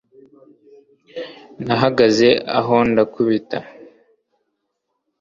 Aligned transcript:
Nahagaze 1.65 2.29
aho 2.59 2.75
ndakubita 2.89 3.57